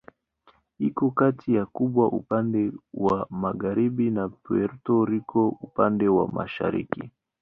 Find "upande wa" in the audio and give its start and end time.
2.19-3.17, 5.65-6.25